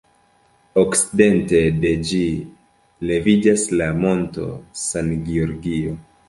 [0.83, 2.21] Okcidente de ĝi
[3.11, 4.49] leviĝas la Monto
[4.87, 5.95] San Giorgio.